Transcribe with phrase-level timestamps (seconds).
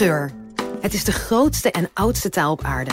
[0.00, 0.30] Geur.
[0.80, 2.90] Het is de grootste en oudste taal op aarde.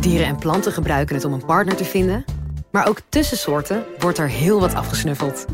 [0.00, 2.24] Dieren en planten gebruiken het om een partner te vinden.
[2.70, 5.44] Maar ook tussen soorten wordt er heel wat afgesnuffeld.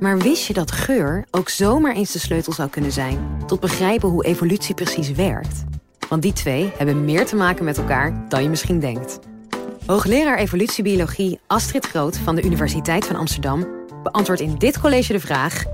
[0.00, 3.18] Maar wist je dat geur ook zomaar eens de sleutel zou kunnen zijn...
[3.46, 5.64] tot begrijpen hoe evolutie precies werkt?
[6.08, 9.18] Want die twee hebben meer te maken met elkaar dan je misschien denkt.
[9.86, 13.66] Hoogleraar evolutiebiologie Astrid Groot van de Universiteit van Amsterdam...
[14.02, 15.64] beantwoordt in dit college de vraag...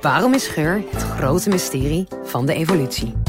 [0.00, 3.23] waarom is geur het grote mysterie van de evolutie?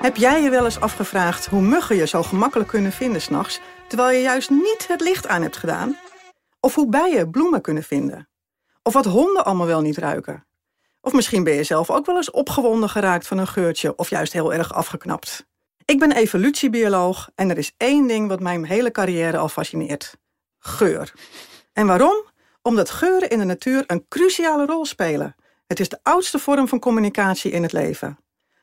[0.00, 3.60] Heb jij je wel eens afgevraagd hoe muggen je zo gemakkelijk kunnen vinden s'nachts...
[3.88, 5.96] terwijl je juist niet het licht aan hebt gedaan?
[6.60, 8.28] Of hoe bijen bloemen kunnen vinden?
[8.82, 10.46] Of wat honden allemaal wel niet ruiken?
[11.00, 13.96] Of misschien ben je zelf ook wel eens opgewonden geraakt van een geurtje...
[13.96, 15.46] of juist heel erg afgeknapt.
[15.84, 20.16] Ik ben evolutiebioloog en er is één ding wat mijn hele carrière al fascineert.
[20.58, 21.12] Geur.
[21.72, 22.24] En waarom?
[22.62, 25.34] Omdat geuren in de natuur een cruciale rol spelen.
[25.66, 28.18] Het is de oudste vorm van communicatie in het leven.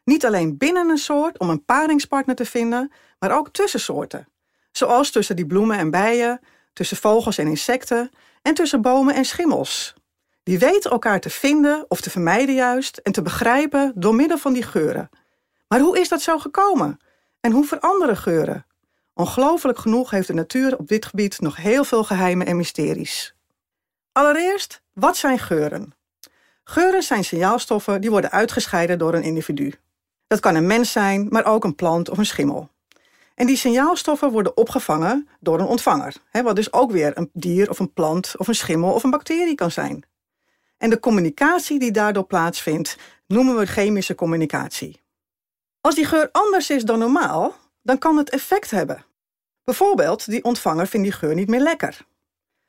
[0.08, 4.28] Niet alleen binnen een soort om een paringspartner te vinden, maar ook tussen soorten.
[4.72, 6.40] Zoals tussen die bloemen en bijen,
[6.74, 8.10] tussen vogels en insecten
[8.42, 9.94] en tussen bomen en schimmels.
[10.44, 14.54] Die weten elkaar te vinden of te vermijden juist en te begrijpen door middel van
[14.54, 15.10] die geuren.
[15.68, 17.00] Maar hoe is dat zo gekomen?
[17.40, 18.66] En hoe veranderen geuren?
[19.14, 23.36] Ongelooflijk genoeg heeft de natuur op dit gebied nog heel veel geheimen en mysteries.
[24.12, 25.96] Allereerst, wat zijn geuren?
[26.64, 29.74] Geuren zijn signaalstoffen die worden uitgescheiden door een individu.
[30.28, 32.70] Dat kan een mens zijn, maar ook een plant of een schimmel.
[33.36, 37.80] En die signaalstoffen worden opgevangen door een ontvanger, wat dus ook weer een dier of
[37.80, 40.04] een plant of een schimmel of een bacterie kan zijn.
[40.78, 42.98] En de communicatie die daardoor plaatsvindt,
[43.28, 45.02] noemen we chemische communicatie.
[45.82, 49.06] Als die geur anders is dan normaal, dan kan het effect hebben.
[49.64, 52.06] Bijvoorbeeld, die ontvanger vindt die geur niet meer lekker.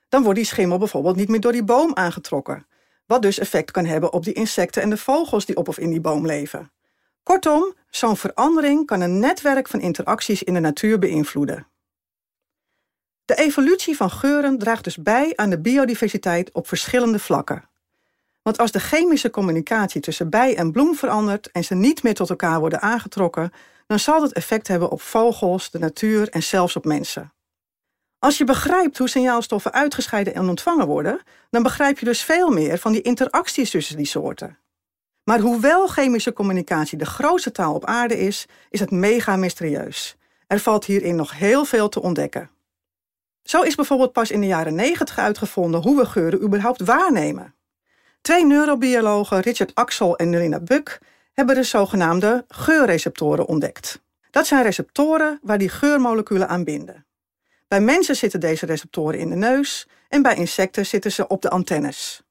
[0.08, 2.66] Dan wordt die schimmel bijvoorbeeld niet meer door die boom aangetrokken,
[3.06, 5.90] wat dus effect kan hebben op die insecten en de vogels die op of in
[5.90, 6.72] die boom leven.
[7.28, 11.66] Kortom, zo'n verandering kan een netwerk van interacties in de natuur beïnvloeden.
[13.24, 17.68] De evolutie van geuren draagt dus bij aan de biodiversiteit op verschillende vlakken.
[18.42, 22.30] Want als de chemische communicatie tussen bij en bloem verandert en ze niet meer tot
[22.30, 23.52] elkaar worden aangetrokken,
[23.86, 27.32] dan zal dat effect hebben op vogels, de natuur en zelfs op mensen.
[28.18, 32.78] Als je begrijpt hoe signaalstoffen uitgescheiden en ontvangen worden, dan begrijp je dus veel meer
[32.78, 34.58] van die interacties tussen die soorten.
[35.28, 40.16] Maar hoewel chemische communicatie de grootste taal op aarde is, is het mega mysterieus.
[40.46, 42.50] Er valt hierin nog heel veel te ontdekken.
[43.42, 47.54] Zo is bijvoorbeeld pas in de jaren 90 uitgevonden hoe we geuren überhaupt waarnemen.
[48.20, 51.00] Twee neurobiologen, Richard Axel en Nelina Buck,
[51.32, 54.02] hebben de zogenaamde geurreceptoren ontdekt.
[54.30, 57.06] Dat zijn receptoren waar die geurmoleculen aan binden.
[57.66, 61.50] Bij mensen zitten deze receptoren in de neus en bij insecten zitten ze op de
[61.50, 62.22] antennes.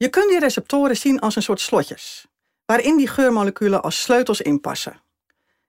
[0.00, 2.26] Je kunt die receptoren zien als een soort slotjes,
[2.64, 5.02] waarin die geurmoleculen als sleutels inpassen.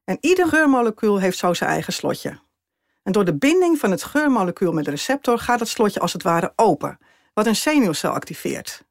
[0.03, 2.39] En ieder geurmolecuul heeft zo zijn eigen slotje.
[3.03, 6.23] En door de binding van het geurmolecuul met de receptor gaat het slotje als het
[6.23, 6.97] ware open,
[7.33, 8.83] wat een zenuwcel activeert.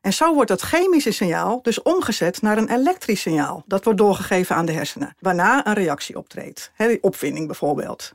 [0.00, 3.62] En zo wordt dat chemische signaal dus omgezet naar een elektrisch signaal.
[3.66, 6.70] Dat wordt doorgegeven aan de hersenen, waarna een reactie optreedt.
[6.74, 8.12] He, opvinding bijvoorbeeld.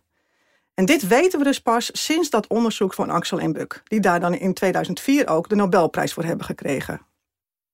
[0.73, 4.19] En dit weten we dus pas sinds dat onderzoek van Axel en Buck, die daar
[4.19, 7.01] dan in 2004 ook de Nobelprijs voor hebben gekregen.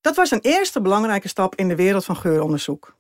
[0.02, 2.96] Dat was een eerste belangrijke stap in de wereld van geuronderzoek.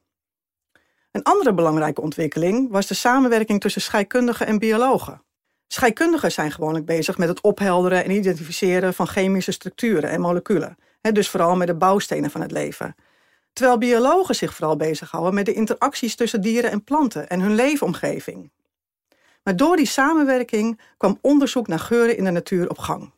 [1.11, 5.21] Een andere belangrijke ontwikkeling was de samenwerking tussen scheikundigen en biologen.
[5.67, 11.29] Scheikundigen zijn gewoonlijk bezig met het ophelderen en identificeren van chemische structuren en moleculen, dus
[11.29, 12.95] vooral met de bouwstenen van het leven.
[13.53, 18.51] Terwijl biologen zich vooral bezighouden met de interacties tussen dieren en planten en hun leefomgeving.
[19.47, 23.11] Maar door die samenwerking kwam onderzoek naar geuren in de natuur op gang.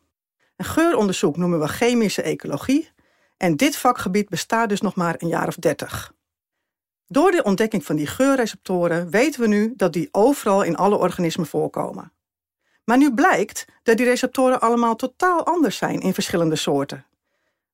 [0.56, 2.90] En geuronderzoek noemen we chemische ecologie
[3.36, 6.12] en dit vakgebied bestaat dus nog maar een jaar of dertig.
[7.06, 11.46] Door de ontdekking van die geurreceptoren weten we nu dat die overal in alle organismen
[11.46, 12.12] voorkomen.
[12.84, 17.06] Maar nu blijkt dat die receptoren allemaal totaal anders zijn in verschillende soorten.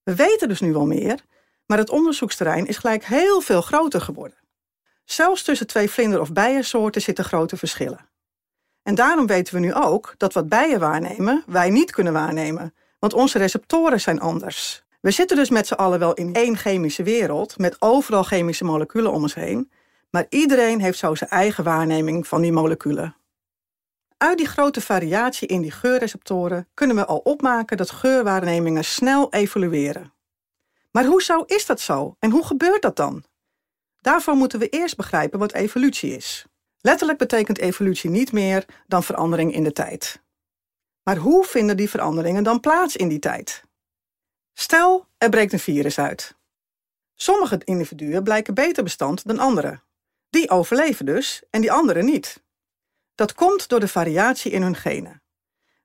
[0.02, 1.24] We weten dus nu wel meer,
[1.66, 4.38] maar het onderzoeksterrein is gelijk heel veel groter geworden.
[5.04, 8.14] Zelfs tussen twee vlinder- of bijensoorten zitten grote verschillen.
[8.86, 12.74] En daarom weten we nu ook dat wat bijen waarnemen, wij niet kunnen waarnemen.
[12.98, 14.84] Want onze receptoren zijn anders.
[15.00, 19.12] We zitten dus met z'n allen wel in één chemische wereld, met overal chemische moleculen
[19.12, 19.70] om ons heen.
[20.10, 23.16] Maar iedereen heeft zo zijn eigen waarneming van die moleculen.
[24.16, 30.12] Uit die grote variatie in die geurreceptoren kunnen we al opmaken dat geurwaarnemingen snel evolueren.
[30.90, 33.24] Maar hoezo is dat zo en hoe gebeurt dat dan?
[34.00, 36.46] Daarvoor moeten we eerst begrijpen wat evolutie is.
[36.80, 40.20] Letterlijk betekent evolutie niet meer dan verandering in de tijd.
[41.02, 43.62] Maar hoe vinden die veranderingen dan plaats in die tijd?
[44.52, 46.36] Stel, er breekt een virus uit.
[47.14, 49.82] Sommige individuen blijken beter bestand dan anderen.
[50.30, 52.42] Die overleven dus en die anderen niet.
[53.14, 55.22] Dat komt door de variatie in hun genen.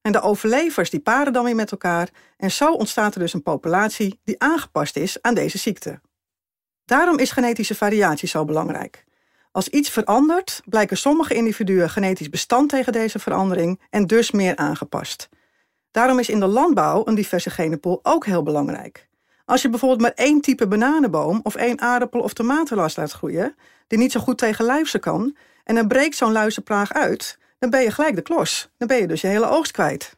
[0.01, 3.43] En de overlevers die paren dan weer met elkaar en zo ontstaat er dus een
[3.43, 6.01] populatie die aangepast is aan deze ziekte.
[6.85, 9.05] Daarom is genetische variatie zo belangrijk.
[9.51, 15.29] Als iets verandert, blijken sommige individuen genetisch bestand tegen deze verandering en dus meer aangepast.
[15.91, 19.09] Daarom is in de landbouw een diverse genenpool ook heel belangrijk.
[19.45, 23.55] Als je bijvoorbeeld maar één type bananenboom of één aardappel of tomatenlas laat groeien,
[23.87, 27.81] die niet zo goed tegen luizen kan, en dan breekt zo'n luizenplaag uit, dan ben
[27.81, 28.69] je gelijk de klos.
[28.77, 30.17] Dan ben je dus je hele oogst kwijt.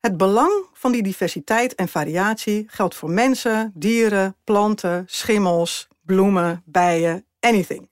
[0.00, 7.24] Het belang van die diversiteit en variatie geldt voor mensen, dieren, planten, schimmels, bloemen, bijen,
[7.46, 7.90] anything.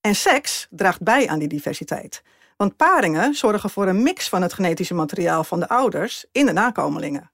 [0.00, 2.22] En seks draagt bij aan die diversiteit.
[2.56, 6.52] Want paringen zorgen voor een mix van het genetische materiaal van de ouders in de
[6.52, 7.30] nakomelingen.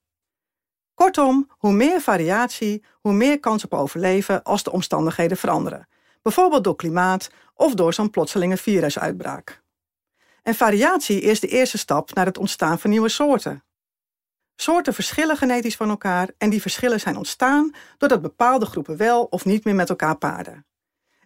[0.94, 5.88] Kortom, hoe meer variatie, hoe meer kans op overleven als de omstandigheden veranderen.
[6.22, 9.62] Bijvoorbeeld door klimaat of door zo'n plotselinge virusuitbraak.
[10.42, 13.64] En variatie is de eerste stap naar het ontstaan van nieuwe soorten.
[14.56, 19.44] Soorten verschillen genetisch van elkaar en die verschillen zijn ontstaan doordat bepaalde groepen wel of
[19.44, 20.66] niet meer met elkaar paarden.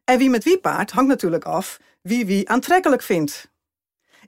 [0.08, 3.50] En wie met wie paart hangt natuurlijk af wie wie aantrekkelijk vindt.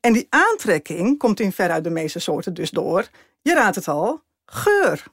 [0.00, 3.08] En die aantrekking komt in veruit de meeste soorten dus door,
[3.42, 5.04] je raadt het al, geur.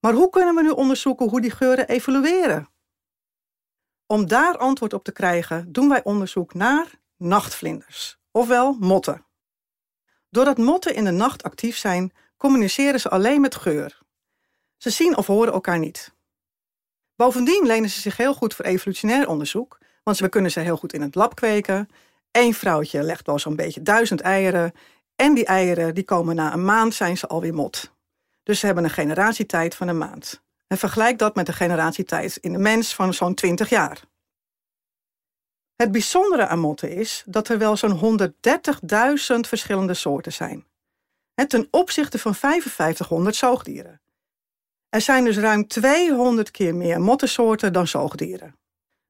[0.00, 2.68] Maar hoe kunnen we nu onderzoeken hoe die geuren evolueren?
[4.06, 6.86] Om daar antwoord op te krijgen, doen wij onderzoek naar
[7.16, 9.26] nachtvlinders, ofwel motten.
[10.30, 14.00] Doordat motten in de nacht actief zijn, communiceren ze alleen met geur.
[14.76, 16.14] Ze zien of horen elkaar niet.
[17.16, 20.92] Bovendien lenen ze zich heel goed voor evolutionair onderzoek, want we kunnen ze heel goed
[20.92, 21.88] in het lab kweken.
[22.30, 24.72] Eén vrouwtje legt wel zo'n beetje duizend eieren
[25.16, 27.92] en die eieren die komen na een maand zijn ze alweer mot.
[28.42, 30.42] Dus ze hebben een generatietijd van een maand.
[30.66, 34.02] En vergelijk dat met de generatietijd in de mens van zo'n 20 jaar.
[35.76, 40.66] Het bijzondere aan motten is dat er wel zo'n 130.000 verschillende soorten zijn.
[41.34, 44.00] En ten opzichte van 5500 zoogdieren.
[44.92, 48.56] Er zijn dus ruim 200 keer meer mottensoorten dan zoogdieren.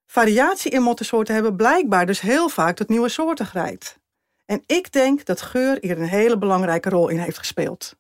[0.07, 3.99] Variatie in mottensoorten hebben blijkbaar dus heel vaak tot nieuwe soorten geleid.
[4.45, 7.97] En ik denk dat geur hier een hele belangrijke rol in heeft gespeeld.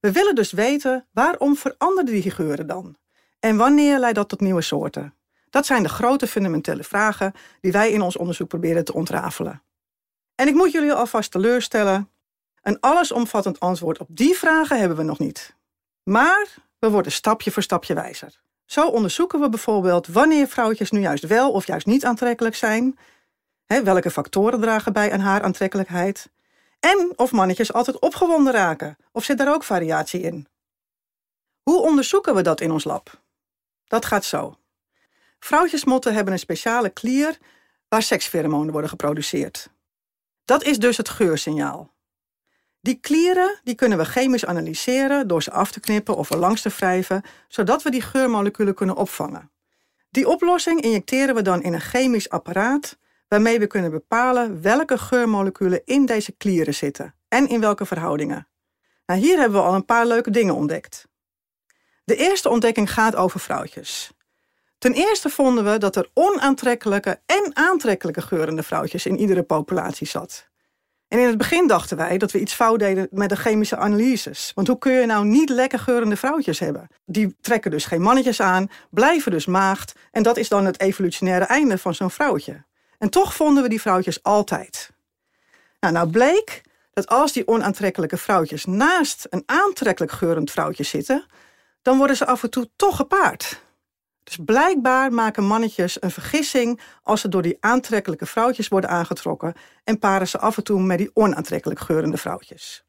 [0.00, 2.96] We willen dus weten waarom veranderden die geuren dan?
[3.40, 5.14] En wanneer leidt dat tot nieuwe soorten?
[5.50, 9.62] Dat zijn de grote fundamentele vragen die wij in ons onderzoek proberen te ontrafelen.
[10.34, 12.10] En ik moet jullie alvast teleurstellen.
[12.62, 15.54] Een allesomvattend antwoord op die vragen hebben we nog niet.
[16.02, 18.40] Maar we worden stapje voor stapje wijzer.
[18.64, 22.98] Zo onderzoeken we bijvoorbeeld wanneer vrouwtjes nu juist wel of juist niet aantrekkelijk zijn.
[23.66, 26.30] welke factoren dragen bij aan haar aantrekkelijkheid.
[26.80, 30.46] En of mannetjes altijd opgewonden raken, of zit daar ook variatie in?
[31.62, 33.20] Hoe onderzoeken we dat in ons lab?
[33.86, 34.56] Dat gaat zo.
[35.38, 37.38] Vrouwtjesmotten hebben een speciale klier
[37.88, 39.70] waar sekspheromonen worden geproduceerd.
[40.44, 41.94] Dat is dus het geursignaal.
[42.86, 46.62] Die klieren die kunnen we chemisch analyseren door ze af te knippen of er langs
[46.62, 49.50] te wrijven, zodat we die geurmoleculen kunnen opvangen.
[50.10, 52.98] Die oplossing injecteren we dan in een chemisch apparaat
[53.28, 58.48] waarmee we kunnen bepalen welke geurmoleculen in deze klieren zitten en in welke verhoudingen.
[59.06, 61.08] Nou, hier hebben we al een paar leuke dingen ontdekt.
[62.04, 64.10] De eerste ontdekking gaat over vrouwtjes.
[64.78, 70.48] Ten eerste vonden we dat er onaantrekkelijke en aantrekkelijke geurende vrouwtjes in iedere populatie zat.
[71.08, 74.52] En in het begin dachten wij dat we iets fout deden met de chemische analyses.
[74.54, 76.88] Want hoe kun je nou niet lekker geurende vrouwtjes hebben?
[77.04, 79.92] Die trekken dus geen mannetjes aan, blijven dus maagd.
[80.10, 82.64] En dat is dan het evolutionaire einde van zo'n vrouwtje.
[82.98, 84.90] En toch vonden we die vrouwtjes altijd.
[85.80, 91.26] Nou, nou bleek dat als die onaantrekkelijke vrouwtjes naast een aantrekkelijk geurend vrouwtje zitten,
[91.82, 93.64] dan worden ze af en toe toch gepaard.
[94.26, 99.54] Dus blijkbaar maken mannetjes een vergissing als ze door die aantrekkelijke vrouwtjes worden aangetrokken
[99.84, 102.84] en paren ze af en toe met die onaantrekkelijk geurende vrouwtjes.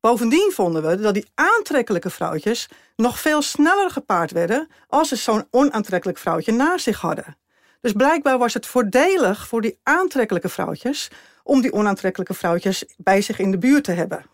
[0.00, 5.46] Bovendien vonden we dat die aantrekkelijke vrouwtjes nog veel sneller gepaard werden als ze zo'n
[5.50, 7.36] onaantrekkelijk vrouwtje naast zich hadden.
[7.80, 11.10] Dus blijkbaar was het voordelig voor die aantrekkelijke vrouwtjes
[11.42, 14.24] om die onaantrekkelijke vrouwtjes bij zich in de buurt te hebben.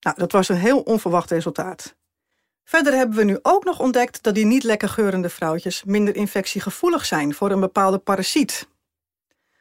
[0.00, 1.94] Nou, dat was een heel onverwacht resultaat.
[2.72, 7.04] Verder hebben we nu ook nog ontdekt dat die niet lekker geurende vrouwtjes minder infectiegevoelig
[7.04, 8.68] zijn voor een bepaalde parasiet.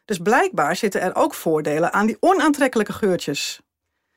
[0.05, 3.61] Dus blijkbaar zitten er ook voordelen aan die onaantrekkelijke geurtjes.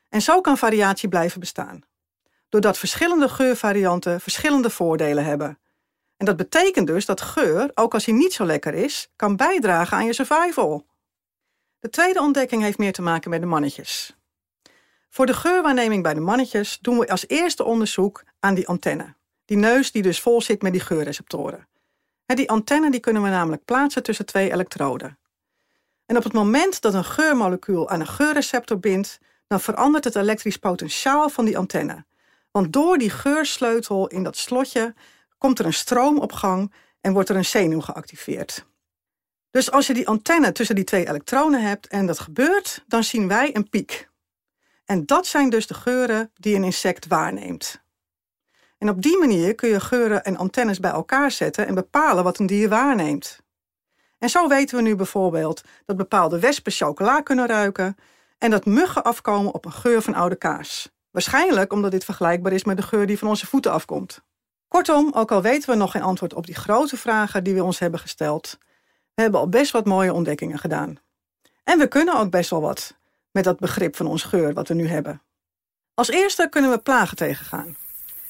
[0.09, 1.81] En zo kan variatie blijven bestaan.
[2.49, 5.59] Doordat verschillende geurvarianten verschillende voordelen hebben.
[6.17, 9.97] En dat betekent dus dat geur, ook als hij niet zo lekker is, kan bijdragen
[9.97, 10.85] aan je survival.
[11.79, 14.15] De tweede ontdekking heeft meer te maken met de mannetjes.
[15.15, 19.15] Voor de geurwaarneming bij de mannetjes doen we als eerste onderzoek aan die antenne.
[19.45, 21.67] Die neus die dus vol zit met die geurreceptoren.
[22.25, 25.17] Die antenne die kunnen we namelijk plaatsen tussen twee elektroden.
[26.05, 30.57] En op het moment dat een geurmolecuul aan een geurreceptor bindt, dan verandert het elektrisch
[30.57, 32.05] potentiaal van die antenne.
[32.51, 34.93] Want door die geursleutel in dat slotje
[35.37, 38.65] komt er een stroom op gang en wordt er een zenuw geactiveerd.
[39.51, 43.27] Dus als je die antenne tussen die twee elektronen hebt en dat gebeurt, dan zien
[43.27, 44.13] wij een piek.
[44.85, 47.83] En dat zijn dus de geuren die een insect waarneemt.
[48.77, 52.39] En op die manier kun je geuren en antennes bij elkaar zetten en bepalen wat
[52.39, 53.43] een dier waarneemt.
[54.17, 57.95] En zo weten we nu bijvoorbeeld dat bepaalde wespen chocola kunnen ruiken
[58.37, 60.91] en dat muggen afkomen op een geur van oude kaas.
[61.11, 64.21] Waarschijnlijk omdat dit vergelijkbaar is met de geur die van onze voeten afkomt.
[64.67, 67.79] Kortom, ook al weten we nog geen antwoord op die grote vragen die we ons
[67.79, 68.57] hebben gesteld,
[69.13, 70.97] we hebben al best wat mooie ontdekkingen gedaan.
[71.63, 72.95] En we kunnen ook best wel wat
[73.35, 75.21] met dat begrip van ons geur wat we nu hebben.
[75.93, 77.75] Als eerste kunnen we plagen tegengaan.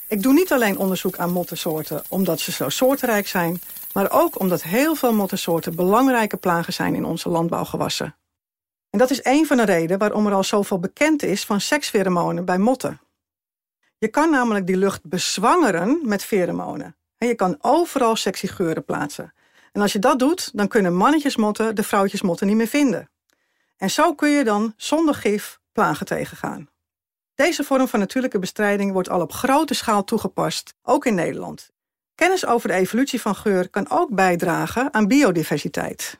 [0.07, 3.61] Ik doe niet alleen onderzoek aan mottensoorten omdat ze zo soortenrijk zijn,
[3.93, 8.15] maar ook omdat heel veel mottensoorten belangrijke plagen zijn in onze landbouwgewassen.
[8.89, 12.45] En dat is een van de redenen waarom er al zoveel bekend is van sekspheromonen
[12.45, 12.99] bij motten.
[13.97, 16.95] Je kan namelijk die lucht bezwangeren met pheromonen.
[17.17, 19.33] En je kan overal sexy geuren plaatsen.
[19.71, 23.09] En als je dat doet, dan kunnen mannetjesmotten de vrouwtjesmotten niet meer vinden.
[23.77, 26.69] En zo kun je dan zonder gif plagen tegengaan.
[27.35, 31.69] Deze vorm van natuurlijke bestrijding wordt al op grote schaal toegepast, ook in Nederland.
[32.15, 36.19] Kennis over de evolutie van geur kan ook bijdragen aan biodiversiteit.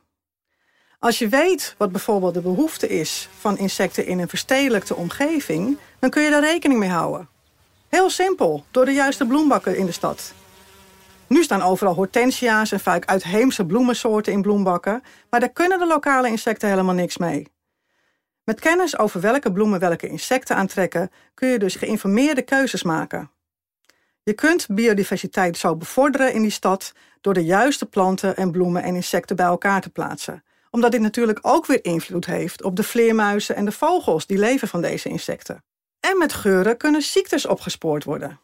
[1.00, 6.10] Als je weet wat bijvoorbeeld de behoefte is van insecten in een verstedelijkte omgeving, dan
[6.10, 7.30] kun je daar rekening mee houden.
[7.88, 10.34] Heel simpel, door de juiste bloembakken in de stad.
[11.28, 16.28] Nu staan overal hortensia's en vaak uitheemse bloemensoorten in bloembakken, maar daar kunnen de lokale
[16.28, 17.48] insecten helemaal niks mee.
[18.44, 23.30] Met kennis over welke bloemen welke insecten aantrekken, kun je dus geïnformeerde keuzes maken.
[24.24, 28.96] Je kunt biodiversiteit zo bevorderen in die stad door de juiste planten en bloemen en
[28.96, 30.44] insecten bij elkaar te plaatsen.
[30.72, 34.68] Omdat dit natuurlijk ook weer invloed heeft op de vleermuizen en de vogels die leven
[34.68, 35.64] van deze insecten.
[36.00, 38.40] En met geuren kunnen ziektes opgespoord worden.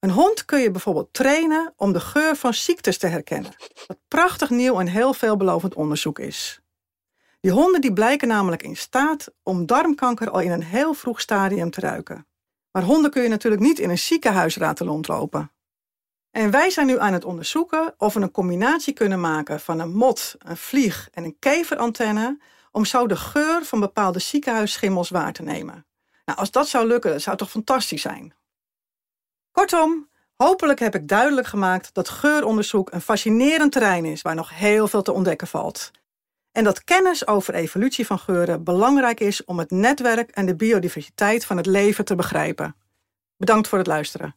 [0.00, 3.52] Een hond kun je bijvoorbeeld trainen om de geur van ziektes te herkennen.
[3.86, 6.60] Wat prachtig nieuw en heel veelbelovend onderzoek is.
[7.40, 11.70] Die honden die blijken namelijk in staat om darmkanker al in een heel vroeg stadium
[11.70, 12.26] te ruiken.
[12.70, 15.52] Maar honden kun je natuurlijk niet in een ziekenhuis laten rondlopen.
[16.30, 19.94] En wij zijn nu aan het onderzoeken of we een combinatie kunnen maken van een
[19.94, 22.38] mot, een vlieg en een keverantenne
[22.70, 25.86] om zo de geur van bepaalde ziekenhuisschimmels waar te nemen.
[26.24, 28.37] Nou, als dat zou lukken, dat zou toch fantastisch zijn.
[29.58, 34.88] Kortom, hopelijk heb ik duidelijk gemaakt dat geuronderzoek een fascinerend terrein is waar nog heel
[34.88, 35.90] veel te ontdekken valt.
[36.52, 41.44] En dat kennis over evolutie van geuren belangrijk is om het netwerk en de biodiversiteit
[41.44, 42.76] van het leven te begrijpen.
[43.36, 44.34] Bedankt voor het luisteren.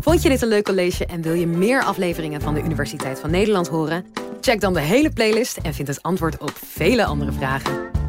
[0.00, 3.30] Vond je dit een leuk college en wil je meer afleveringen van de Universiteit van
[3.30, 4.06] Nederland horen?
[4.40, 8.01] Check dan de hele playlist en vind het antwoord op vele andere vragen.